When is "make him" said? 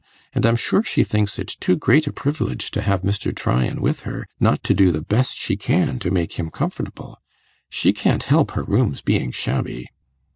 6.09-6.49